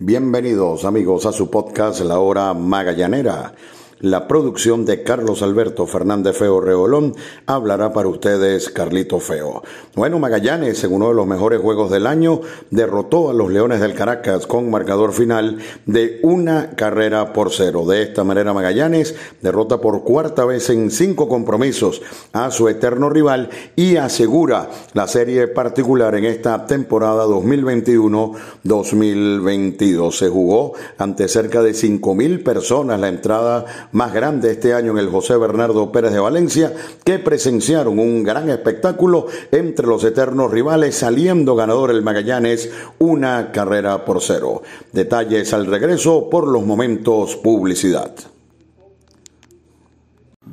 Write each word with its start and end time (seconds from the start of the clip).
Bienvenidos 0.00 0.84
amigos 0.84 1.26
a 1.26 1.32
su 1.32 1.50
podcast 1.50 2.02
La 2.02 2.20
Hora 2.20 2.54
Magallanera. 2.54 3.52
La 4.00 4.28
producción 4.28 4.84
de 4.84 5.02
Carlos 5.02 5.42
Alberto 5.42 5.84
Fernández 5.84 6.36
Feo 6.36 6.60
Reolón 6.60 7.16
hablará 7.46 7.92
para 7.92 8.06
ustedes 8.06 8.70
Carlito 8.70 9.18
Feo. 9.18 9.64
Bueno, 9.96 10.20
Magallanes, 10.20 10.84
en 10.84 10.92
uno 10.92 11.08
de 11.08 11.14
los 11.14 11.26
mejores 11.26 11.60
juegos 11.60 11.90
del 11.90 12.06
año, 12.06 12.40
derrotó 12.70 13.28
a 13.28 13.32
los 13.32 13.50
Leones 13.50 13.80
del 13.80 13.94
Caracas 13.94 14.46
con 14.46 14.70
marcador 14.70 15.12
final 15.12 15.58
de 15.86 16.20
una 16.22 16.76
carrera 16.76 17.32
por 17.32 17.50
cero. 17.50 17.86
De 17.86 18.02
esta 18.02 18.22
manera, 18.22 18.52
Magallanes 18.52 19.16
derrota 19.42 19.80
por 19.80 20.04
cuarta 20.04 20.44
vez 20.44 20.70
en 20.70 20.92
cinco 20.92 21.28
compromisos 21.28 22.00
a 22.32 22.52
su 22.52 22.68
eterno 22.68 23.10
rival 23.10 23.50
y 23.74 23.96
asegura 23.96 24.70
la 24.92 25.08
serie 25.08 25.48
particular 25.48 26.14
en 26.14 26.24
esta 26.24 26.66
temporada 26.66 27.26
2021-2022. 27.26 30.12
Se 30.12 30.28
jugó 30.28 30.74
ante 30.98 31.26
cerca 31.26 31.62
de 31.62 31.74
cinco 31.74 32.14
mil 32.14 32.44
personas 32.44 33.00
la 33.00 33.08
entrada 33.08 33.87
más 33.92 34.12
grande 34.12 34.52
este 34.52 34.74
año 34.74 34.92
en 34.92 34.98
el 34.98 35.10
José 35.10 35.36
Bernardo 35.36 35.90
Pérez 35.90 36.12
de 36.12 36.20
Valencia, 36.20 36.72
que 37.04 37.18
presenciaron 37.18 37.98
un 37.98 38.22
gran 38.22 38.50
espectáculo 38.50 39.26
entre 39.50 39.86
los 39.86 40.04
eternos 40.04 40.50
rivales, 40.50 40.96
saliendo 40.96 41.56
ganador 41.56 41.90
el 41.90 42.02
Magallanes 42.02 42.70
una 42.98 43.52
carrera 43.52 44.04
por 44.04 44.20
cero. 44.22 44.62
Detalles 44.92 45.52
al 45.52 45.66
regreso 45.66 46.28
por 46.30 46.46
los 46.48 46.64
momentos 46.64 47.36
publicidad. 47.36 48.14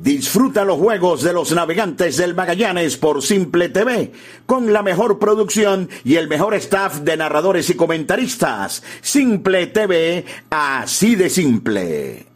Disfruta 0.06 0.64
los 0.64 0.78
juegos 0.78 1.22
de 1.22 1.32
los 1.32 1.52
navegantes 1.52 2.18
del 2.18 2.34
Magallanes 2.34 2.96
por 2.98 3.22
Simple 3.22 3.70
TV, 3.70 4.12
con 4.44 4.72
la 4.72 4.82
mejor 4.82 5.18
producción 5.18 5.88
y 6.04 6.16
el 6.16 6.28
mejor 6.28 6.54
staff 6.54 7.00
de 7.00 7.16
narradores 7.16 7.70
y 7.70 7.74
comentaristas. 7.74 8.82
Simple 9.00 9.68
TV, 9.68 10.24
así 10.50 11.16
de 11.16 11.30
simple. 11.30 12.35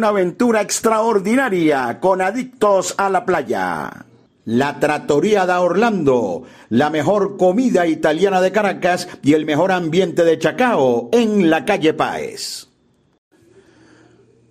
una 0.00 0.08
aventura 0.08 0.62
extraordinaria 0.62 2.00
con 2.00 2.22
adictos 2.22 2.94
a 2.96 3.10
la 3.10 3.26
playa. 3.26 4.06
La 4.46 4.80
Trattoria 4.80 5.44
da 5.44 5.60
Orlando, 5.60 6.44
la 6.70 6.88
mejor 6.88 7.36
comida 7.36 7.86
italiana 7.86 8.40
de 8.40 8.50
Caracas 8.50 9.08
y 9.22 9.34
el 9.34 9.44
mejor 9.44 9.72
ambiente 9.72 10.24
de 10.24 10.38
Chacao 10.38 11.10
en 11.12 11.50
la 11.50 11.66
calle 11.66 11.92
Páez. 11.92 12.68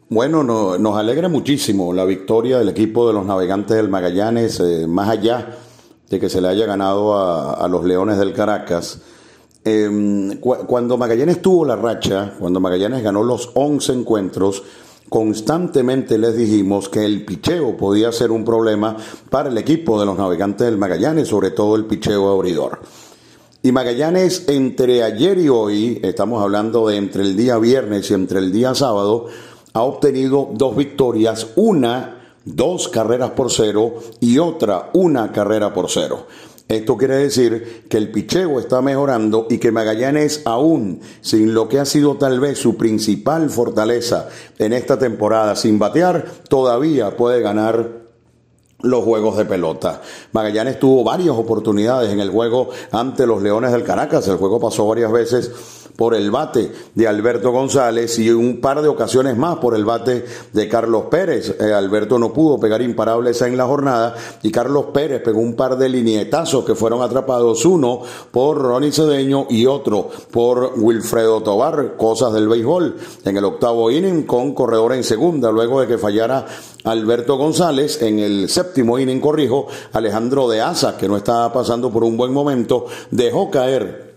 Bueno, 0.10 0.44
nos 0.44 0.96
alegra 0.96 1.30
muchísimo 1.30 1.94
la 1.94 2.06
victoria 2.06 2.60
del 2.60 2.70
equipo 2.70 3.08
de 3.08 3.14
los 3.16 3.26
navegantes 3.26 3.76
del 3.76 3.90
Magallanes, 3.90 4.60
eh, 4.60 4.86
más 4.88 5.10
allá 5.10 5.58
de 6.12 6.20
que 6.20 6.30
se 6.30 6.42
le 6.42 6.50
haya 6.50 6.68
ganado 6.68 7.18
a, 7.18 7.68
los 7.68 7.84
Leones 7.86 8.20
del 8.20 8.34
Caracas. 8.34 9.02
Em, 9.66 10.40
cuando 10.40 10.96
Magallanes 10.96 11.42
tuvo 11.42 11.66
la 11.66 11.76
racha, 11.76 12.36
cuando 12.38 12.60
Magallanes 12.60 13.02
ganó 13.02 13.24
los 13.24 13.50
11 13.56 13.94
encuentros, 13.94 14.62
constantemente 15.10 16.18
les 16.18 16.38
dijimos 16.38 16.88
que 16.88 17.04
el 17.04 17.26
picheo 17.26 17.76
podía 17.76 18.12
ser 18.12 18.32
un 18.32 18.46
problema 18.46 18.96
para 19.30 19.50
el 19.50 19.58
equipo 19.58 20.00
de 20.00 20.06
los 20.06 20.18
navegantes 20.18 20.68
del 20.68 20.78
Magallanes, 20.78 21.28
sobre 21.28 21.52
todo 21.52 21.76
el 21.76 21.86
picheo 21.86 22.30
abridor. 22.30 22.80
Y 23.62 23.72
Magallanes 23.72 24.48
entre 24.48 25.04
ayer 25.04 25.38
y 25.40 25.50
hoy, 25.50 26.00
estamos 26.04 26.42
hablando 26.42 26.88
de 26.88 26.96
entre 26.96 27.24
el 27.24 27.36
día 27.36 27.58
viernes 27.58 28.10
y 28.10 28.14
entre 28.14 28.40
el 28.40 28.54
día 28.54 28.74
sábado, 28.74 29.28
ha 29.74 29.82
obtenido 29.82 30.50
dos 30.54 30.76
victorias, 30.78 31.48
una, 31.56 32.36
dos 32.46 32.88
carreras 32.88 33.32
por 33.32 33.52
cero 33.52 33.96
y 34.22 34.38
otra, 34.38 34.92
una 34.94 35.32
carrera 35.32 35.74
por 35.74 35.90
cero. 35.90 36.28
Esto 36.70 36.98
quiere 36.98 37.16
decir 37.16 37.88
que 37.90 37.98
el 37.98 38.12
picheo 38.12 38.60
está 38.60 38.84
mejorando 38.84 39.48
y 39.50 39.58
que 39.58 39.72
Magallanes 39.72 40.44
aún, 40.46 41.02
sin 41.20 41.56
lo 41.56 41.68
que 41.68 41.80
ha 41.80 41.86
sido 41.86 42.18
tal 42.18 42.40
vez 42.40 42.60
su 42.60 42.78
principal 42.78 43.50
fortaleza 43.50 44.30
en 44.60 44.74
esta 44.74 45.00
temporada, 45.00 45.56
sin 45.56 45.80
batear, 45.80 46.32
todavía 46.48 47.18
puede 47.18 47.42
ganar 47.42 48.04
los 48.82 49.04
juegos 49.04 49.36
de 49.38 49.46
pelota. 49.46 50.04
Magallanes 50.32 50.80
tuvo 50.80 51.04
varias 51.04 51.36
oportunidades 51.36 52.12
en 52.12 52.20
el 52.20 52.30
juego 52.30 52.70
ante 52.92 53.26
los 53.26 53.42
Leones 53.42 53.72
del 53.72 53.84
Caracas. 53.84 54.28
El 54.28 54.38
juego 54.38 54.60
pasó 54.60 54.88
varias 54.88 55.12
veces 55.12 55.52
por 56.00 56.16
el 56.16 56.32
bate 56.32 56.72
de 56.96 57.10
Alberto 57.10 57.52
González 57.52 58.20
y 58.20 58.30
un 58.30 58.62
par 58.62 58.82
de 58.82 58.88
ocasiones 58.88 59.36
más 59.36 59.58
por 59.58 59.76
el 59.76 59.84
bate 59.84 60.24
de 60.54 60.70
Carlos 60.70 61.08
Pérez. 61.12 61.58
Eh, 61.60 61.74
Alberto 61.74 62.18
no 62.18 62.32
pudo 62.32 62.58
pegar 62.58 62.82
imparables 62.82 63.42
en 63.42 63.58
la 63.58 63.66
jornada 63.66 64.16
y 64.42 64.50
Carlos 64.50 64.86
Pérez 64.94 65.22
pegó 65.22 65.42
un 65.42 65.58
par 65.58 65.78
de 65.78 65.90
linietazos 65.90 66.64
que 66.64 66.74
fueron 66.74 67.02
atrapados, 67.02 67.66
uno 67.66 68.00
por 68.32 68.60
Ronnie 68.60 68.94
Cedeño 68.94 69.48
y 69.50 69.66
otro 69.66 70.10
por 70.32 70.72
Wilfredo 70.78 71.44
Tobar, 71.44 71.98
cosas 71.98 72.32
del 72.32 72.48
béisbol, 72.48 72.96
en 73.26 73.36
el 73.36 73.44
octavo 73.44 73.92
inning 73.92 74.24
con 74.24 74.54
corredor 74.54 74.94
en 74.94 75.04
segunda, 75.04 75.52
luego 75.52 75.82
de 75.82 75.88
que 75.88 75.98
fallara 75.98 76.46
Alberto 76.86 77.36
González 77.36 78.02
en 78.02 78.20
el 78.20 78.48
séptimo 78.48 79.00
inning, 79.00 79.20
corrijo, 79.20 79.68
Alejandro 79.92 80.48
de 80.48 80.62
Asa, 80.62 80.96
que 80.96 81.10
no 81.10 81.18
estaba 81.18 81.52
pasando 81.52 81.92
por 81.92 82.06
un 82.06 82.16
buen 82.16 82.32
momento, 82.32 82.86
dejó 83.12 83.52
caer 83.52 84.09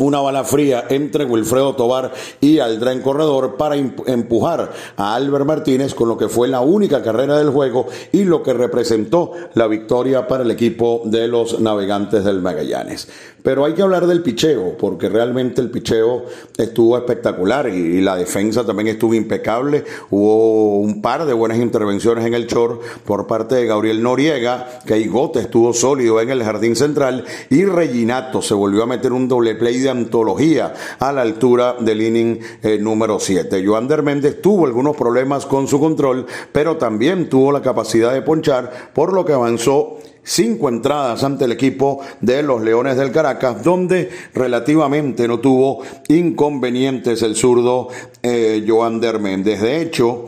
una 0.00 0.20
bala 0.20 0.44
fría 0.44 0.84
entre 0.88 1.24
Wilfredo 1.24 1.74
Tobar 1.74 2.12
y 2.40 2.58
Aldren 2.60 3.02
Corredor 3.02 3.56
para 3.56 3.76
empujar 3.76 4.72
a 4.96 5.14
Albert 5.14 5.44
Martínez 5.44 5.94
con 5.94 6.08
lo 6.08 6.16
que 6.16 6.28
fue 6.28 6.48
la 6.48 6.60
única 6.60 7.02
carrera 7.02 7.36
del 7.38 7.50
juego 7.50 7.86
y 8.12 8.24
lo 8.24 8.42
que 8.42 8.52
representó 8.52 9.32
la 9.54 9.66
victoria 9.66 10.28
para 10.28 10.44
el 10.44 10.50
equipo 10.50 11.02
de 11.04 11.26
los 11.26 11.60
navegantes 11.60 12.24
del 12.24 12.40
Magallanes. 12.40 13.08
Pero 13.42 13.64
hay 13.64 13.72
que 13.72 13.82
hablar 13.82 14.06
del 14.06 14.22
picheo, 14.22 14.76
porque 14.76 15.08
realmente 15.08 15.60
el 15.60 15.70
picheo 15.70 16.24
estuvo 16.56 16.98
espectacular 16.98 17.68
y, 17.68 18.00
la 18.00 18.16
defensa 18.16 18.64
también 18.64 18.88
estuvo 18.88 19.14
impecable. 19.14 19.84
Hubo 20.10 20.80
un 20.80 21.00
par 21.00 21.24
de 21.24 21.32
buenas 21.32 21.58
intervenciones 21.58 22.26
en 22.26 22.34
el 22.34 22.46
short 22.46 22.82
por 23.04 23.26
parte 23.26 23.54
de 23.54 23.66
Gabriel 23.66 24.02
Noriega, 24.02 24.80
que 24.84 25.06
Gote 25.06 25.40
estuvo 25.40 25.72
sólido 25.72 26.20
en 26.20 26.30
el 26.30 26.42
jardín 26.42 26.76
central 26.76 27.24
y 27.48 27.64
Reginato 27.64 28.42
se 28.42 28.54
volvió 28.54 28.82
a 28.82 28.86
meter 28.86 29.12
un 29.12 29.28
doble 29.28 29.54
play 29.54 29.78
de 29.78 29.87
antología 29.88 30.74
a 30.98 31.12
la 31.12 31.22
altura 31.22 31.76
del 31.78 32.02
inning 32.02 32.38
eh, 32.62 32.78
número 32.78 33.18
7. 33.18 33.64
Joander 33.64 34.02
Méndez 34.02 34.40
tuvo 34.40 34.66
algunos 34.66 34.96
problemas 34.96 35.46
con 35.46 35.68
su 35.68 35.80
control, 35.80 36.26
pero 36.52 36.76
también 36.76 37.28
tuvo 37.28 37.52
la 37.52 37.62
capacidad 37.62 38.12
de 38.12 38.22
ponchar, 38.22 38.90
por 38.94 39.12
lo 39.12 39.24
que 39.24 39.32
avanzó 39.32 39.98
cinco 40.28 40.68
entradas 40.68 41.24
ante 41.24 41.46
el 41.46 41.52
equipo 41.52 42.00
de 42.20 42.42
los 42.42 42.60
Leones 42.60 42.96
del 42.96 43.12
Caracas, 43.12 43.64
donde 43.64 44.10
relativamente 44.34 45.26
no 45.26 45.40
tuvo 45.40 45.82
inconvenientes 46.08 47.22
el 47.22 47.34
zurdo 47.34 47.88
eh, 48.22 48.64
Joander 48.66 49.18
Méndez. 49.18 49.62
De 49.62 49.80
hecho, 49.80 50.26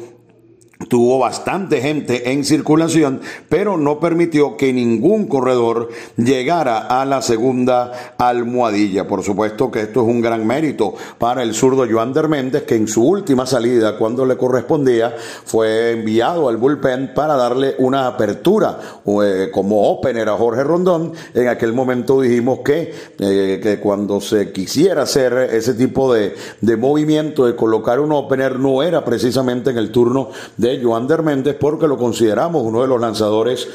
tuvo 0.90 1.20
bastante 1.20 1.80
gente 1.80 2.32
en 2.32 2.44
circulación, 2.44 3.20
pero 3.48 3.76
no 3.76 4.00
permitió 4.00 4.56
que 4.56 4.72
ningún 4.72 5.28
corredor 5.28 5.88
llegara 6.16 6.78
a 6.78 7.04
la 7.04 7.22
segunda 7.22 8.14
almohadilla. 8.18 9.06
Por 9.06 9.22
supuesto 9.22 9.70
que 9.70 9.82
esto 9.82 10.02
es 10.02 10.08
un 10.08 10.20
gran 10.20 10.44
mérito 10.44 10.94
para 11.16 11.44
el 11.44 11.54
zurdo 11.54 11.86
Joander 11.88 12.26
Méndez, 12.26 12.64
que 12.64 12.74
en 12.74 12.88
su 12.88 13.04
última 13.04 13.46
salida, 13.46 13.96
cuando 13.96 14.26
le 14.26 14.36
correspondía, 14.36 15.14
fue 15.44 15.92
enviado 15.92 16.48
al 16.48 16.56
bullpen 16.56 17.14
para 17.14 17.36
darle 17.36 17.76
una 17.78 18.08
apertura 18.08 18.76
eh, 19.06 19.48
como 19.52 19.92
opener 19.92 20.28
a 20.28 20.36
Jorge 20.36 20.64
Rondón. 20.64 21.12
En 21.34 21.46
aquel 21.46 21.72
momento 21.72 22.20
dijimos 22.20 22.60
que, 22.64 22.92
eh, 23.20 23.60
que 23.62 23.78
cuando 23.78 24.20
se 24.20 24.50
quisiera 24.50 25.02
hacer 25.02 25.50
ese 25.52 25.74
tipo 25.74 26.12
de, 26.12 26.34
de 26.60 26.76
movimiento 26.76 27.46
de 27.46 27.54
colocar 27.54 28.00
un 28.00 28.10
opener, 28.10 28.58
no 28.58 28.82
era 28.82 29.04
precisamente 29.04 29.70
en 29.70 29.78
el 29.78 29.92
turno 29.92 30.30
de 30.56 30.79
Joander 30.82 31.22
Méndez 31.22 31.56
porque 31.58 31.86
lo 31.86 31.96
consideramos 31.96 32.62
uno 32.62 32.82
de 32.82 32.88
los 32.88 33.00
lanzadores 33.00 33.68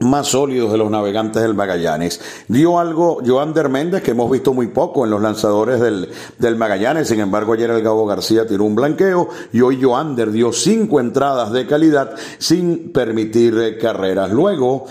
más 0.00 0.28
sólidos 0.28 0.72
de 0.72 0.78
los 0.78 0.90
navegantes 0.90 1.42
del 1.42 1.54
Magallanes. 1.54 2.20
Dio 2.48 2.78
algo 2.78 3.20
Joander 3.26 3.68
Méndez 3.68 4.02
que 4.02 4.10
hemos 4.10 4.30
visto 4.30 4.52
muy 4.52 4.68
poco 4.68 5.04
en 5.04 5.10
los 5.10 5.22
lanzadores 5.22 5.80
del, 5.80 6.10
del 6.38 6.56
Magallanes, 6.56 7.08
sin 7.08 7.20
embargo 7.20 7.54
ayer 7.54 7.70
el 7.70 7.82
Gabo 7.82 8.06
García 8.06 8.46
tiró 8.46 8.64
un 8.64 8.74
blanqueo 8.74 9.28
y 9.52 9.60
hoy 9.60 9.82
Joander 9.82 10.30
dio 10.30 10.52
cinco 10.52 11.00
entradas 11.00 11.52
de 11.52 11.66
calidad 11.66 12.14
sin 12.38 12.92
permitir 12.92 13.56
eh, 13.58 13.78
carreras. 13.78 14.30
Luego, 14.30 14.86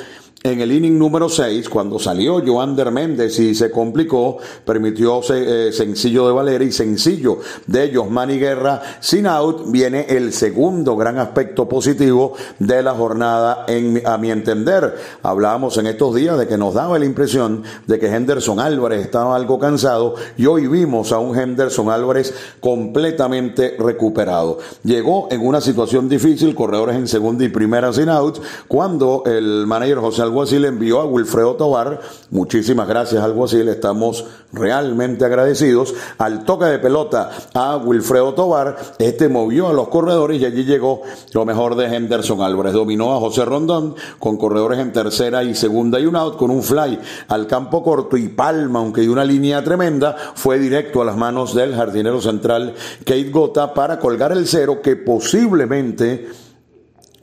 en 0.45 0.61
el 0.61 0.71
inning 0.71 0.99
número 0.99 1.27
6, 1.27 1.69
cuando 1.69 1.97
salió 1.97 2.39
Joander 2.45 2.91
Méndez 2.91 3.39
y 3.39 3.55
se 3.55 3.71
complicó, 3.71 4.37
permitió 4.63 5.21
eh, 5.33 5.71
sencillo 5.73 6.27
de 6.27 6.33
Valera 6.33 6.63
y 6.63 6.71
sencillo 6.71 7.39
de 7.65 7.91
Josmani 7.91 8.37
Guerra 8.37 8.79
sin 8.99 9.25
out, 9.25 9.71
viene 9.71 10.05
el 10.07 10.33
segundo 10.33 10.95
gran 10.95 11.17
aspecto 11.17 11.67
positivo 11.67 12.33
de 12.59 12.83
la 12.83 12.93
jornada, 12.93 13.65
en, 13.67 14.03
a 14.05 14.19
mi 14.19 14.29
entender. 14.29 14.95
Hablábamos 15.23 15.79
en 15.79 15.87
estos 15.87 16.13
días 16.13 16.37
de 16.37 16.47
que 16.47 16.59
nos 16.59 16.75
daba 16.75 16.99
la 16.99 17.05
impresión 17.05 17.63
de 17.87 17.97
que 17.97 18.05
Henderson 18.05 18.59
Álvarez 18.59 19.01
estaba 19.01 19.35
algo 19.35 19.57
cansado 19.57 20.13
y 20.37 20.45
hoy 20.45 20.67
vimos 20.67 21.11
a 21.11 21.17
un 21.17 21.35
Henderson 21.35 21.89
Álvarez 21.89 22.35
completamente 22.59 23.75
recuperado. 23.79 24.59
Llegó 24.83 25.27
en 25.31 25.43
una 25.43 25.59
situación 25.59 26.07
difícil, 26.07 26.53
corredores 26.53 26.97
en 26.97 27.07
segunda 27.07 27.43
y 27.43 27.49
primera 27.49 27.91
sin 27.91 28.09
out, 28.09 28.37
cuando 28.67 29.23
el 29.25 29.65
manager 29.65 29.97
José 29.97 30.21
le 30.35 30.67
envió 30.67 30.99
a 30.99 31.05
Wilfredo 31.05 31.55
Tobar. 31.55 32.01
Muchísimas 32.29 32.87
gracias, 32.87 33.23
Alguacil. 33.23 33.69
Estamos 33.69 34.25
realmente 34.51 35.23
agradecidos. 35.23 35.93
Al 36.17 36.43
toque 36.43 36.65
de 36.65 36.79
pelota 36.79 37.31
a 37.53 37.77
Wilfredo 37.77 38.33
Tobar, 38.33 38.75
este 38.99 39.29
movió 39.29 39.69
a 39.69 39.73
los 39.73 39.87
corredores 39.87 40.41
y 40.41 40.45
allí 40.45 40.65
llegó 40.65 41.03
lo 41.33 41.45
mejor 41.45 41.75
de 41.75 41.85
Henderson 41.85 42.41
Álvarez. 42.41 42.73
Dominó 42.73 43.15
a 43.15 43.19
José 43.19 43.45
Rondón 43.45 43.95
con 44.19 44.37
corredores 44.37 44.79
en 44.79 44.91
tercera 44.91 45.43
y 45.43 45.55
segunda 45.55 45.99
y 45.99 46.05
un 46.05 46.17
out 46.17 46.37
con 46.37 46.51
un 46.51 46.61
fly 46.61 46.99
al 47.29 47.47
campo 47.47 47.81
corto 47.81 48.17
y 48.17 48.27
palma, 48.27 48.79
aunque 48.79 49.01
de 49.01 49.09
una 49.09 49.23
línea 49.23 49.63
tremenda, 49.63 50.17
fue 50.35 50.59
directo 50.59 51.01
a 51.01 51.05
las 51.05 51.15
manos 51.15 51.55
del 51.55 51.75
jardinero 51.75 52.21
central 52.21 52.75
Kate 52.99 53.29
Gota 53.29 53.73
para 53.73 53.99
colgar 53.99 54.33
el 54.33 54.47
cero 54.47 54.81
que 54.83 54.97
posiblemente 54.97 56.44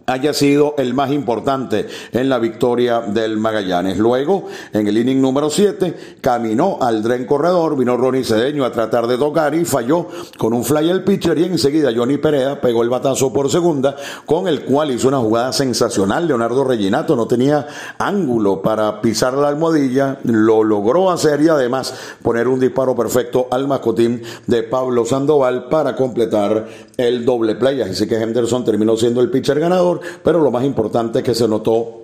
haya 0.07 0.35
sido 0.35 0.75
el 0.79 0.95
más 0.95 1.11
importante 1.11 1.87
en 2.13 2.29
la 2.29 2.39
victoria 2.39 3.01
del 3.01 3.37
Magallanes. 3.37 3.99
Luego, 3.99 4.47
en 4.73 4.87
el 4.87 4.99
inning 4.99 5.21
número 5.21 5.51
7, 5.51 6.19
caminó 6.21 6.79
al 6.81 7.03
dren 7.03 7.27
corredor, 7.27 7.77
vino 7.77 7.97
Ronnie 7.97 8.25
Cedeño 8.25 8.65
a 8.65 8.73
tratar 8.73 9.07
de 9.07 9.19
tocar 9.19 9.55
y 9.55 9.65
falló 9.65 10.09
con 10.39 10.53
un 10.53 10.65
fly 10.65 10.91
al 10.91 11.05
pitcher 11.05 11.39
y 11.39 11.45
enseguida 11.45 11.93
Johnny 11.95 12.19
Perea 12.19 12.61
pegó 12.61 12.83
el 12.83 12.89
batazo 12.89 13.33
por 13.33 13.51
segunda, 13.51 13.97
con 14.27 14.49
el 14.49 14.65
cual 14.65 14.91
hizo 14.91 15.09
una 15.09 15.19
jugada 15.19 15.53
sensacional. 15.53 16.27
Leonardo 16.27 16.65
Reginato 16.65 17.17
no 17.17 17.27
tenía 17.27 17.67
ángulo 17.99 18.63
para 18.63 19.01
pisar 19.01 19.35
la 19.35 19.49
almohadilla, 19.49 20.19
lo 20.25 20.65
logró 20.65 21.11
hacer 21.11 21.41
y 21.43 21.49
además 21.49 21.95
poner 22.23 22.49
un 22.49 22.61
disparo 22.61 22.95
perfecto 22.95 23.49
al 23.51 23.69
mascotín 23.69 24.23
de 24.47 24.63
Pablo 24.63 25.05
Sandoval 25.05 25.69
para 25.69 25.97
completar 25.97 26.67
el 26.97 27.25
doble 27.25 27.55
play. 27.55 27.81
Así 27.81 28.07
que 28.07 28.17
Henderson 28.17 28.65
terminó 28.65 28.97
siendo 28.97 29.21
el 29.21 29.31
pitcher 29.31 29.59
ganador 29.61 29.92
pero 30.23 30.41
lo 30.41 30.51
más 30.51 30.65
importante 30.65 31.19
es 31.19 31.25
que 31.25 31.35
se 31.35 31.49
notó 31.49 32.03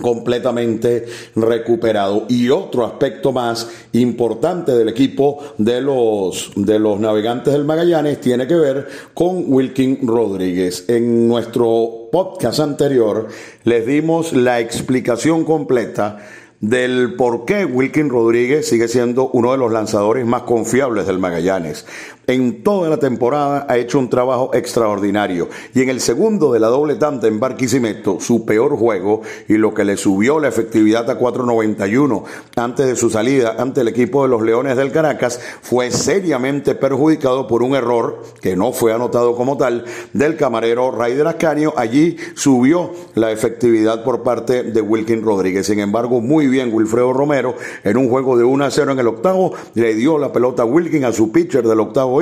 completamente 0.00 1.06
recuperado. 1.36 2.26
Y 2.28 2.48
otro 2.48 2.84
aspecto 2.84 3.32
más 3.32 3.68
importante 3.92 4.72
del 4.72 4.88
equipo 4.88 5.38
de 5.58 5.80
los, 5.80 6.52
de 6.56 6.78
los 6.78 6.98
navegantes 6.98 7.52
del 7.52 7.64
Magallanes 7.64 8.20
tiene 8.20 8.46
que 8.46 8.56
ver 8.56 8.88
con 9.14 9.44
Wilkin 9.52 10.06
Rodríguez. 10.06 10.86
En 10.88 11.28
nuestro 11.28 12.08
podcast 12.10 12.60
anterior 12.60 13.28
les 13.64 13.86
dimos 13.86 14.32
la 14.32 14.60
explicación 14.60 15.44
completa 15.44 16.18
del 16.60 17.14
por 17.14 17.46
qué 17.46 17.64
Wilkin 17.64 18.10
Rodríguez 18.10 18.68
sigue 18.68 18.86
siendo 18.86 19.30
uno 19.30 19.52
de 19.52 19.56
los 19.58 19.72
lanzadores 19.72 20.26
más 20.26 20.42
confiables 20.42 21.06
del 21.06 21.18
Magallanes. 21.18 21.86
En 22.30 22.62
toda 22.62 22.88
la 22.88 22.98
temporada 22.98 23.66
ha 23.68 23.76
hecho 23.76 23.98
un 23.98 24.08
trabajo 24.08 24.50
extraordinario. 24.54 25.48
Y 25.74 25.82
en 25.82 25.88
el 25.88 26.00
segundo 26.00 26.52
de 26.52 26.60
la 26.60 26.68
doble 26.68 26.94
tanta 26.94 27.26
en 27.26 27.40
Barquisimeto, 27.40 28.20
su 28.20 28.44
peor 28.44 28.76
juego 28.76 29.22
y 29.48 29.54
lo 29.54 29.74
que 29.74 29.84
le 29.84 29.96
subió 29.96 30.38
la 30.38 30.46
efectividad 30.46 31.10
a 31.10 31.18
4.91 31.18 32.22
antes 32.54 32.86
de 32.86 32.94
su 32.94 33.10
salida 33.10 33.56
ante 33.58 33.80
el 33.80 33.88
equipo 33.88 34.22
de 34.22 34.28
los 34.28 34.42
Leones 34.42 34.76
del 34.76 34.92
Caracas, 34.92 35.40
fue 35.60 35.90
seriamente 35.90 36.76
perjudicado 36.76 37.48
por 37.48 37.64
un 37.64 37.74
error 37.74 38.22
que 38.40 38.54
no 38.54 38.72
fue 38.72 38.92
anotado 38.92 39.34
como 39.34 39.56
tal 39.56 39.84
del 40.12 40.36
camarero 40.36 40.92
Raider 40.92 41.26
Ascanio. 41.26 41.74
Allí 41.76 42.16
subió 42.34 42.92
la 43.14 43.32
efectividad 43.32 44.04
por 44.04 44.22
parte 44.22 44.62
de 44.62 44.80
Wilkin 44.80 45.22
Rodríguez. 45.22 45.66
Sin 45.66 45.80
embargo, 45.80 46.20
muy 46.20 46.46
bien 46.46 46.72
Wilfredo 46.72 47.12
Romero 47.12 47.56
en 47.82 47.96
un 47.96 48.08
juego 48.08 48.38
de 48.38 48.44
1 48.44 48.64
a 48.64 48.70
0 48.70 48.92
en 48.92 48.98
el 49.00 49.08
octavo, 49.08 49.52
le 49.74 49.94
dio 49.94 50.16
la 50.16 50.32
pelota 50.32 50.62
a 50.62 50.66
Wilkin 50.66 51.04
a 51.04 51.12
su 51.12 51.32
pitcher 51.32 51.66
del 51.66 51.80
octavo 51.80 52.19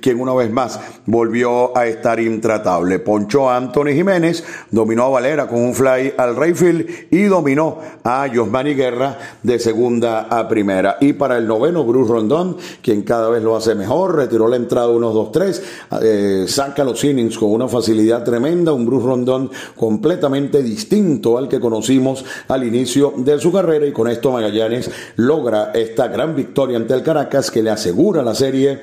quien 0.00 0.20
una 0.20 0.34
vez 0.34 0.50
más 0.50 0.80
volvió 1.06 1.76
a 1.76 1.86
estar 1.86 2.20
intratable. 2.20 2.98
Ponchó 2.98 3.50
a 3.50 3.56
Anthony 3.56 3.92
Jiménez, 3.94 4.44
dominó 4.70 5.04
a 5.04 5.08
Valera 5.08 5.46
con 5.46 5.60
un 5.60 5.74
fly 5.74 6.14
al 6.16 6.36
Rayfield 6.36 7.08
y 7.10 7.22
dominó 7.24 7.78
a 8.04 8.26
Josmani 8.32 8.74
Guerra 8.74 9.18
de 9.42 9.58
segunda 9.58 10.22
a 10.22 10.48
primera. 10.48 10.96
Y 11.00 11.12
para 11.14 11.38
el 11.38 11.46
noveno, 11.46 11.84
Bruce 11.84 12.12
Rondón, 12.12 12.56
quien 12.82 13.02
cada 13.02 13.28
vez 13.28 13.42
lo 13.42 13.56
hace 13.56 13.74
mejor, 13.74 14.16
retiró 14.16 14.48
la 14.48 14.56
entrada 14.56 14.88
1-2-3, 14.88 15.62
eh, 16.02 16.44
saca 16.46 16.84
los 16.84 17.02
innings 17.04 17.38
con 17.38 17.50
una 17.50 17.68
facilidad 17.68 18.24
tremenda, 18.24 18.72
un 18.72 18.86
Bruce 18.86 19.06
Rondón 19.06 19.50
completamente 19.76 20.62
distinto 20.62 21.38
al 21.38 21.48
que 21.48 21.60
conocimos 21.60 22.24
al 22.48 22.64
inicio 22.64 23.12
de 23.16 23.38
su 23.38 23.52
carrera 23.52 23.86
y 23.86 23.92
con 23.92 24.08
esto 24.08 24.32
Magallanes 24.32 24.90
logra 25.16 25.72
esta 25.74 26.08
gran 26.08 26.34
victoria 26.34 26.76
ante 26.76 26.94
el 26.94 27.02
Caracas 27.02 27.50
que 27.50 27.62
le 27.62 27.70
asegura 27.70 28.22
la 28.22 28.34
serie 28.34 28.80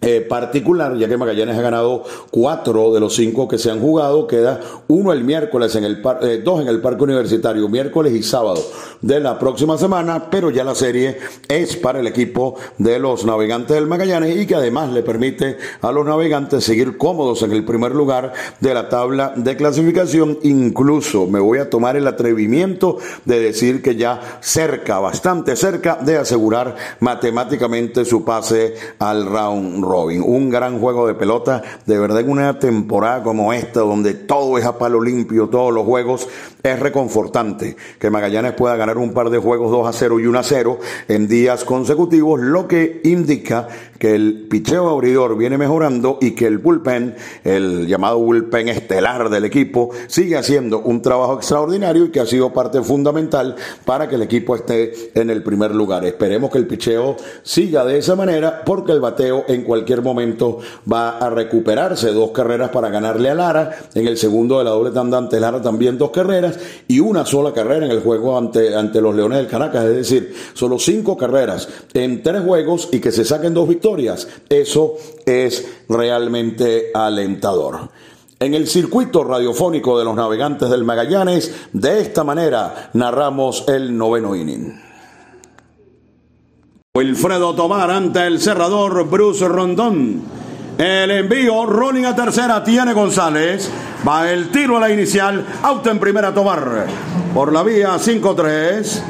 eh, 0.00 0.20
particular, 0.20 0.96
ya 0.96 1.08
que 1.08 1.16
Magallanes 1.16 1.56
ha 1.56 1.62
ganado 1.62 2.04
cuatro 2.30 2.92
de 2.92 3.00
los 3.00 3.14
cinco 3.14 3.48
que 3.48 3.58
se 3.58 3.70
han 3.70 3.80
jugado, 3.80 4.26
queda 4.26 4.60
uno 4.88 5.12
el 5.12 5.24
miércoles 5.24 5.74
en 5.76 5.84
el 5.84 6.02
eh, 6.22 6.42
dos 6.44 6.60
en 6.60 6.68
el 6.68 6.80
Parque 6.80 7.04
Universitario, 7.04 7.68
miércoles 7.68 8.12
y 8.12 8.22
sábado 8.22 8.62
de 9.00 9.20
la 9.20 9.38
próxima 9.38 9.78
semana, 9.78 10.28
pero 10.30 10.50
ya 10.50 10.64
la 10.64 10.74
serie 10.74 11.18
es 11.48 11.76
para 11.76 12.00
el 12.00 12.06
equipo 12.06 12.56
de 12.78 12.98
los 12.98 13.24
navegantes 13.24 13.74
del 13.76 13.86
Magallanes 13.86 14.36
y 14.36 14.46
que 14.46 14.54
además 14.54 14.92
le 14.92 15.02
permite 15.02 15.56
a 15.80 15.90
los 15.90 16.04
navegantes 16.04 16.64
seguir 16.64 16.98
cómodos 16.98 17.42
en 17.42 17.52
el 17.52 17.64
primer 17.64 17.94
lugar 17.94 18.32
de 18.60 18.74
la 18.74 18.88
tabla 18.88 19.32
de 19.36 19.56
clasificación. 19.56 20.38
Incluso 20.42 21.26
me 21.26 21.40
voy 21.40 21.58
a 21.58 21.70
tomar 21.70 21.96
el 21.96 22.06
atrevimiento 22.06 22.98
de 23.24 23.40
decir 23.40 23.82
que 23.82 23.96
ya 23.96 24.38
cerca, 24.40 24.98
bastante 24.98 25.56
cerca 25.56 25.96
de 25.96 26.16
asegurar 26.16 26.76
matemáticamente 27.00 28.04
su 28.04 28.24
pase 28.24 28.74
al 28.98 29.26
round 29.26 29.83
un 29.92 30.50
gran 30.50 30.80
juego 30.80 31.06
de 31.06 31.14
pelota, 31.14 31.62
de 31.86 31.98
verdad 31.98 32.20
en 32.20 32.30
una 32.30 32.58
temporada 32.58 33.22
como 33.22 33.52
esta, 33.52 33.80
donde 33.80 34.14
todo 34.14 34.58
es 34.58 34.64
a 34.64 34.78
palo 34.78 35.00
limpio, 35.00 35.48
todos 35.48 35.72
los 35.72 35.84
juegos, 35.84 36.28
es 36.62 36.80
reconfortante 36.80 37.76
que 37.98 38.10
Magallanes 38.10 38.52
pueda 38.52 38.76
ganar 38.76 38.96
un 38.96 39.12
par 39.12 39.30
de 39.30 39.38
juegos 39.38 39.70
2 39.70 39.86
a 39.86 39.92
0 39.92 40.20
y 40.20 40.26
1 40.26 40.38
a 40.38 40.42
0 40.42 40.78
en 41.08 41.28
días 41.28 41.64
consecutivos, 41.64 42.40
lo 42.40 42.66
que 42.66 43.00
indica 43.04 43.68
que 43.98 44.14
el 44.14 44.46
picheo 44.50 44.88
abridor 44.88 45.36
viene 45.36 45.58
mejorando 45.58 46.18
y 46.20 46.32
que 46.32 46.46
el 46.46 46.58
bullpen, 46.58 47.16
el 47.44 47.86
llamado 47.86 48.18
bullpen 48.18 48.68
estelar 48.68 49.30
del 49.30 49.44
equipo, 49.44 49.90
sigue 50.08 50.36
haciendo 50.36 50.80
un 50.80 51.02
trabajo 51.02 51.34
extraordinario 51.34 52.06
y 52.06 52.10
que 52.10 52.20
ha 52.20 52.26
sido 52.26 52.52
parte 52.52 52.82
fundamental 52.82 53.56
para 53.84 54.08
que 54.08 54.16
el 54.16 54.22
equipo 54.22 54.56
esté 54.56 54.92
en 55.14 55.30
el 55.30 55.42
primer 55.42 55.74
lugar. 55.74 56.04
Esperemos 56.04 56.50
que 56.50 56.58
el 56.58 56.66
picheo 56.66 57.16
siga 57.42 57.84
de 57.84 57.98
esa 57.98 58.16
manera 58.16 58.62
porque 58.64 58.92
el 58.92 59.00
bateo 59.00 59.44
en 59.48 59.62
cualquier 59.62 59.73
momento 60.02 60.58
va 60.90 61.18
a 61.18 61.30
recuperarse. 61.30 62.12
Dos 62.12 62.30
carreras 62.30 62.70
para 62.70 62.88
ganarle 62.88 63.30
a 63.30 63.34
Lara. 63.34 63.76
En 63.94 64.06
el 64.06 64.16
segundo 64.16 64.58
de 64.58 64.64
la 64.64 64.70
doble 64.70 64.90
tanda 64.90 65.18
ante 65.18 65.40
Lara 65.40 65.60
también 65.60 65.98
dos 65.98 66.10
carreras 66.10 66.58
y 66.88 67.00
una 67.00 67.26
sola 67.26 67.52
carrera 67.52 67.86
en 67.86 67.92
el 67.92 68.00
juego 68.00 68.38
ante, 68.38 68.74
ante 68.74 69.00
los 69.00 69.14
Leones 69.14 69.38
del 69.38 69.48
Caracas. 69.48 69.84
Es 69.84 69.96
decir, 69.96 70.34
solo 70.54 70.78
cinco 70.78 71.16
carreras 71.16 71.68
en 71.92 72.22
tres 72.22 72.42
juegos 72.42 72.88
y 72.92 73.00
que 73.00 73.12
se 73.12 73.24
saquen 73.24 73.54
dos 73.54 73.68
victorias 73.68 74.28
eso 74.48 74.94
es 75.24 75.66
realmente 75.88 76.90
alentador. 76.94 77.90
En 78.40 78.54
el 78.54 78.66
circuito 78.66 79.24
radiofónico 79.24 79.98
de 79.98 80.04
los 80.04 80.14
navegantes 80.14 80.68
del 80.68 80.84
Magallanes, 80.84 81.52
de 81.72 82.00
esta 82.00 82.24
manera 82.24 82.90
narramos 82.92 83.64
el 83.68 83.96
noveno 83.96 84.34
inning. 84.34 84.74
Wilfredo 86.96 87.56
Tomar 87.56 87.90
ante 87.90 88.24
el 88.24 88.40
cerrador 88.40 89.08
Bruce 89.08 89.48
Rondón. 89.48 90.22
El 90.78 91.10
envío, 91.10 91.66
rolling 91.66 92.04
a 92.04 92.14
tercera, 92.14 92.62
tiene 92.62 92.92
González. 92.92 93.68
Va 94.06 94.30
el 94.30 94.52
tiro 94.52 94.76
a 94.76 94.80
la 94.80 94.90
inicial, 94.92 95.44
auto 95.64 95.90
en 95.90 95.98
primera 95.98 96.32
Tomar. 96.32 96.86
Por 97.34 97.52
la 97.52 97.64
vía 97.64 97.96
5-3. 97.96 99.02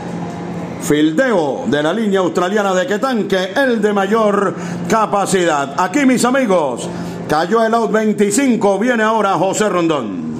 Fildeo 0.80 1.64
de 1.66 1.82
la 1.82 1.92
línea 1.92 2.20
australiana 2.20 2.72
de 2.72 2.86
Quetanque, 2.86 3.52
el 3.54 3.82
de 3.82 3.92
mayor 3.92 4.54
capacidad. 4.88 5.74
Aquí, 5.76 6.06
mis 6.06 6.24
amigos, 6.24 6.88
cayó 7.28 7.62
el 7.62 7.74
out 7.74 7.92
25. 7.92 8.78
Viene 8.78 9.02
ahora 9.02 9.34
José 9.34 9.68
Rondón. 9.68 10.32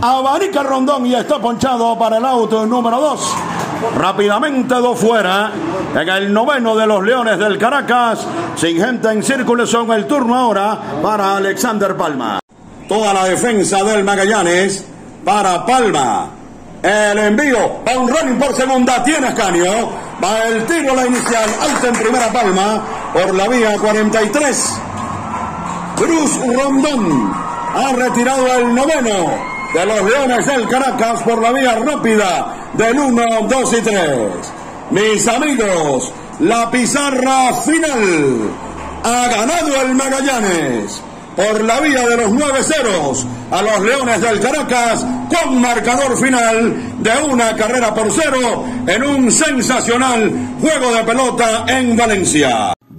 Abanica 0.00 0.62
Rondón 0.62 1.04
y 1.04 1.14
está 1.14 1.38
ponchado 1.38 1.98
para 1.98 2.16
el 2.16 2.24
auto 2.24 2.64
número 2.64 2.98
2. 2.98 3.34
Rápidamente 3.96 4.74
dos 4.74 4.98
fuera. 4.98 5.52
En 5.94 6.08
el 6.08 6.32
noveno 6.32 6.76
de 6.76 6.86
los 6.86 7.02
Leones 7.02 7.38
del 7.38 7.58
Caracas. 7.58 8.26
Sin 8.56 8.76
gente 8.76 9.10
en 9.10 9.22
círculo 9.22 9.66
son 9.66 9.90
el 9.92 10.06
turno 10.06 10.36
ahora 10.36 10.78
para 11.02 11.36
Alexander 11.36 11.96
Palma. 11.96 12.40
Toda 12.88 13.12
la 13.12 13.24
defensa 13.24 13.82
del 13.84 14.04
Magallanes 14.04 14.84
para 15.24 15.64
Palma. 15.64 16.30
El 16.82 17.18
envío 17.18 17.80
a 17.86 17.98
un 17.98 18.08
running 18.08 18.38
por 18.38 18.54
segunda 18.54 19.02
tiene 19.02 19.28
Ascanio. 19.28 19.90
Va 20.22 20.42
el 20.48 20.64
tiro 20.66 20.94
la 20.94 21.06
inicial. 21.06 21.50
Alta 21.62 21.88
en 21.88 21.94
primera 21.94 22.32
palma 22.32 22.82
por 23.12 23.34
la 23.34 23.48
vía 23.48 23.76
43. 23.78 24.80
Cruz 25.96 26.40
Rondón 26.56 27.32
ha 27.74 27.92
retirado 27.92 28.46
el 28.46 28.74
noveno 28.74 29.59
de 29.74 29.86
los 29.86 30.02
Leones 30.02 30.46
del 30.46 30.68
Caracas 30.68 31.22
por 31.22 31.40
la 31.40 31.52
vía 31.52 31.78
rápida 31.78 32.70
del 32.74 32.98
1, 32.98 33.22
2 33.48 33.72
y 33.72 33.82
3. 33.82 34.00
Mis 34.90 35.28
amigos, 35.28 36.12
la 36.40 36.70
pizarra 36.70 37.54
final. 37.64 38.50
Ha 39.04 39.28
ganado 39.28 39.82
el 39.82 39.94
Magallanes 39.94 41.00
por 41.36 41.62
la 41.64 41.80
vía 41.80 42.06
de 42.06 42.16
los 42.16 42.32
nueve 42.32 42.62
ceros 42.62 43.26
a 43.50 43.62
los 43.62 43.80
Leones 43.80 44.20
del 44.20 44.40
Caracas 44.40 45.06
con 45.28 45.60
marcador 45.60 46.18
final 46.18 47.02
de 47.02 47.22
una 47.30 47.54
carrera 47.56 47.94
por 47.94 48.10
cero 48.10 48.64
en 48.86 49.02
un 49.04 49.30
sensacional 49.30 50.32
juego 50.60 50.92
de 50.92 51.04
pelota 51.04 51.64
en 51.68 51.96
Valencia. 51.96 52.72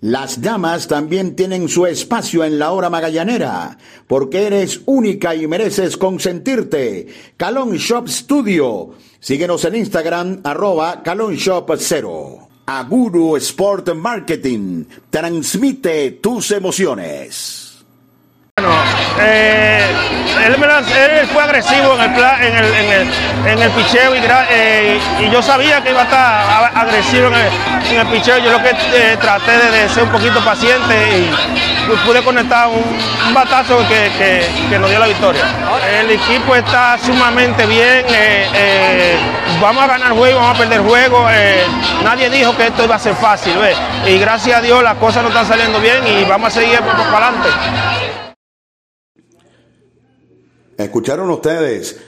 Las 0.00 0.42
damas 0.42 0.88
también 0.88 1.34
tienen 1.34 1.68
su 1.70 1.86
espacio 1.86 2.44
en 2.44 2.58
la 2.58 2.70
hora 2.72 2.90
magallanera, 2.90 3.78
porque 4.06 4.46
eres 4.46 4.82
única 4.84 5.34
y 5.34 5.46
mereces 5.46 5.96
consentirte. 5.96 7.06
Calon 7.38 7.76
Shop 7.76 8.06
Studio. 8.06 8.90
Síguenos 9.18 9.64
en 9.64 9.76
Instagram, 9.76 10.40
arroba 10.44 11.02
Calon 11.02 11.34
Shop 11.34 11.70
0. 11.78 12.48
Aguru 12.66 13.36
Sport 13.36 13.94
Marketing. 13.94 14.84
Transmite 15.08 16.10
tus 16.22 16.50
emociones. 16.50 17.84
Bueno, 18.58 18.74
eh, 19.20 19.86
él, 20.46 21.26
fue 21.32 21.42
agresivo 21.42 21.94
en 21.94 22.00
el, 22.00 22.54
el, 22.54 22.74
en 22.74 23.58
el, 23.58 23.62
en 23.62 23.72
picheo 23.72 24.14
eh, 24.50 24.98
y, 25.20 25.30
yo 25.30 25.42
sabía 25.42 25.82
que 25.82 25.90
iba 25.90 26.00
a 26.00 26.04
estar 26.04 26.72
agresivo 26.74 27.28
en 27.28 27.34
el, 27.34 27.75
en 27.90 28.00
el 28.00 28.06
picheo. 28.06 28.38
Yo 28.38 28.52
lo 28.52 28.62
que 28.62 28.70
eh, 28.70 29.16
traté 29.20 29.52
de, 29.52 29.88
ser 29.88 30.04
un 30.04 30.10
poquito 30.10 30.40
paciente 30.44 30.94
y 31.18 32.06
pude 32.06 32.22
conectar 32.22 32.68
un, 32.68 33.34
batazo 33.34 33.78
que, 33.88 34.46
que, 34.68 34.78
nos 34.78 34.88
dio 34.88 34.98
la 34.98 35.06
victoria. 35.06 35.42
El 36.00 36.10
equipo 36.10 36.54
está 36.54 36.98
sumamente 36.98 37.66
bien. 37.66 38.04
Eh, 38.08 39.16
vamos 39.60 39.84
a 39.84 39.86
ganar 39.86 40.12
juego, 40.12 40.40
vamos 40.40 40.56
a 40.56 40.58
perder 40.58 40.80
juego. 40.80 41.26
nadie 42.02 42.30
dijo 42.30 42.56
que 42.56 42.68
esto 42.68 42.84
iba 42.84 42.94
a 42.96 42.98
ser 42.98 43.14
fácil. 43.14 43.54
Y 44.06 44.18
gracias 44.18 44.58
a 44.58 44.62
Dios 44.62 44.82
las 44.82 44.96
cosas 44.96 45.22
no 45.22 45.28
están 45.28 45.46
saliendo 45.46 45.80
bien 45.80 46.06
y 46.06 46.24
vamos 46.24 46.48
a 46.48 46.60
seguir 46.60 46.80
para 46.80 47.28
adelante. 47.28 47.48
Escucharon 50.78 51.30
ustedes 51.30 51.98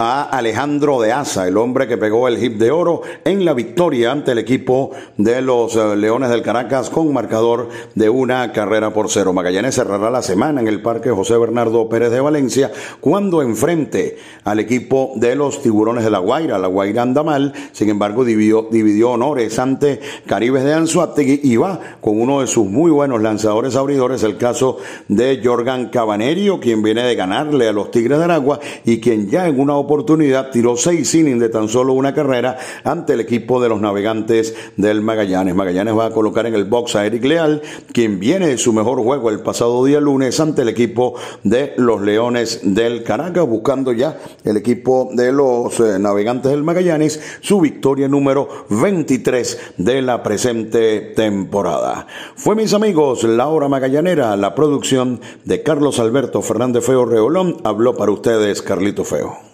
a 0.00 0.22
Alejandro 0.22 1.00
de 1.00 1.12
Asa, 1.12 1.48
el 1.48 1.56
hombre 1.56 1.88
que 1.88 1.96
pegó 1.96 2.28
el 2.28 2.42
hip 2.42 2.56
de 2.56 2.70
oro 2.70 3.02
en 3.24 3.44
la 3.44 3.52
victoria 3.52 4.12
ante 4.12 4.30
el 4.30 4.38
equipo 4.38 4.92
de 5.16 5.42
los 5.42 5.74
eh, 5.74 5.96
Leones 5.96 6.30
del 6.30 6.42
Caracas 6.42 6.88
con 6.88 7.12
marcador 7.12 7.68
de 7.96 8.08
una 8.08 8.52
carrera 8.52 8.92
por 8.92 9.10
cero. 9.10 9.32
Magallanes 9.32 9.74
cerrará 9.74 10.08
la 10.08 10.22
semana 10.22 10.60
en 10.60 10.68
el 10.68 10.82
Parque 10.82 11.10
José 11.10 11.36
Bernardo 11.36 11.88
Pérez 11.88 12.12
de 12.12 12.20
Valencia 12.20 12.70
cuando 13.00 13.42
enfrente 13.42 14.18
al 14.44 14.60
equipo 14.60 15.14
de 15.16 15.34
los 15.34 15.62
Tiburones 15.62 16.04
de 16.04 16.10
la 16.10 16.20
Guaira. 16.20 16.58
La 16.58 16.68
Guaira 16.68 17.02
anda 17.02 17.24
mal, 17.24 17.52
sin 17.72 17.88
embargo 17.88 18.24
dividió, 18.24 18.68
dividió 18.70 19.10
honores 19.10 19.58
ante 19.58 20.00
Caribes 20.26 20.62
de 20.62 20.74
Anzuategui 20.74 21.40
y 21.42 21.56
va 21.56 21.80
con 22.00 22.20
uno 22.20 22.40
de 22.40 22.46
sus 22.46 22.66
muy 22.66 22.92
buenos 22.92 23.20
lanzadores 23.20 23.74
abridores, 23.74 24.22
el 24.22 24.36
caso 24.36 24.78
de 25.08 25.40
Jorgan 25.42 25.88
Cabanerio, 25.88 26.60
quien 26.60 26.84
viene 26.84 27.02
de 27.02 27.16
ganarle 27.16 27.66
a 27.66 27.72
los 27.72 27.90
Tigres 27.90 28.18
de 28.18 28.24
Aragua 28.24 28.60
y 28.84 29.00
quien 29.00 29.28
ya 29.28 29.48
en 29.48 29.58
una 29.58 29.76
oportunidad 29.88 30.50
tiró 30.50 30.76
seis 30.76 31.14
innings 31.14 31.40
de 31.40 31.48
tan 31.48 31.66
solo 31.66 31.94
una 31.94 32.12
carrera 32.12 32.58
ante 32.84 33.14
el 33.14 33.20
equipo 33.20 33.58
de 33.58 33.70
los 33.70 33.80
navegantes 33.80 34.54
del 34.76 35.00
Magallanes. 35.00 35.54
Magallanes 35.54 35.96
va 35.96 36.06
a 36.06 36.10
colocar 36.10 36.44
en 36.44 36.54
el 36.54 36.66
box 36.66 36.94
a 36.94 37.06
Eric 37.06 37.24
Leal, 37.24 37.62
quien 37.90 38.20
viene 38.20 38.48
de 38.48 38.58
su 38.58 38.74
mejor 38.74 39.02
juego 39.02 39.30
el 39.30 39.40
pasado 39.40 39.82
día 39.86 39.98
lunes 39.98 40.38
ante 40.40 40.60
el 40.60 40.68
equipo 40.68 41.14
de 41.42 41.72
los 41.78 42.02
Leones 42.02 42.60
del 42.62 43.02
Caracas, 43.02 43.48
buscando 43.48 43.92
ya 43.92 44.18
el 44.44 44.58
equipo 44.58 45.08
de 45.14 45.32
los 45.32 45.80
eh, 45.80 45.98
navegantes 45.98 46.50
del 46.50 46.64
Magallanes 46.64 47.38
su 47.40 47.58
victoria 47.58 48.08
número 48.08 48.66
23 48.68 49.72
de 49.78 50.02
la 50.02 50.22
presente 50.22 51.00
temporada. 51.16 52.06
Fue 52.36 52.54
mis 52.54 52.74
amigos, 52.74 53.24
la 53.24 53.46
hora 53.46 53.68
magallanera, 53.68 54.36
la 54.36 54.54
producción 54.54 55.22
de 55.46 55.62
Carlos 55.62 55.98
Alberto 55.98 56.42
Fernández 56.42 56.84
Feo 56.84 57.06
Reolón, 57.06 57.56
habló 57.64 57.96
para 57.96 58.12
ustedes 58.12 58.60
Carlito 58.60 59.04
Feo. 59.04 59.47